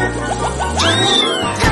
[0.00, 1.58] 啊。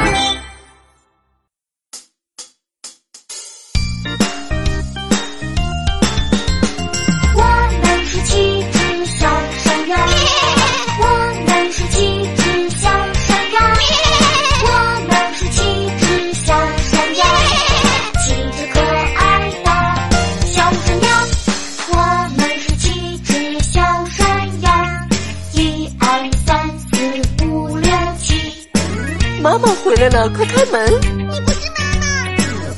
[29.47, 30.91] 妈妈回来了，快开门！
[31.17, 32.05] 你不是妈妈。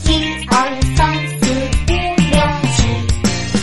[0.04, 0.52] 一二
[0.94, 1.96] 三四五
[2.28, 2.36] 六
[2.76, 2.76] 七，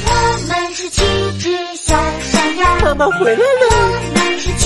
[0.07, 0.09] 我
[0.47, 1.03] 们是七
[1.37, 2.81] 只小山羊。
[2.81, 3.77] 妈妈回来了，我
[4.15, 4.65] 们是七